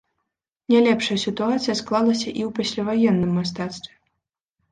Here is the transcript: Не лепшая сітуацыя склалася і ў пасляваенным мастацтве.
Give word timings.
Не 0.73 0.79
лепшая 0.85 1.17
сітуацыя 1.23 1.75
склалася 1.81 2.25
і 2.25 2.41
ў 2.45 2.49
пасляваенным 2.59 3.31
мастацтве. 3.41 3.93